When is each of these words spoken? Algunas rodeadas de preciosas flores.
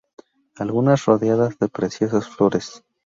Algunas 0.55 1.05
rodeadas 1.05 1.59
de 1.59 1.67
preciosas 1.69 2.27
flores. 2.27 2.81